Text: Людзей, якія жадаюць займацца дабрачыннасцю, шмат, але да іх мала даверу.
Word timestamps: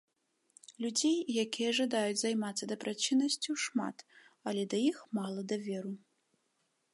Людзей, 0.83 1.17
якія 1.43 1.69
жадаюць 1.79 2.17
займацца 2.21 2.69
дабрачыннасцю, 2.71 3.51
шмат, 3.65 3.97
але 4.53 4.63
да 4.73 4.77
іх 4.89 4.97
мала 5.19 5.39
даверу. 5.55 5.93